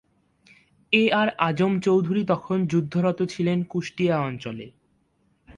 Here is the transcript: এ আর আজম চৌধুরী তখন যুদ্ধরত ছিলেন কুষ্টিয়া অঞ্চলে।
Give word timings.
এ 0.93 1.03
আর 1.11 1.27
আজম 1.39 1.73
চৌধুরী 1.79 2.21
তখন 2.25 2.57
যুদ্ধরত 2.65 3.19
ছিলেন 3.29 3.59
কুষ্টিয়া 3.63 4.15
অঞ্চলে। 4.21 4.67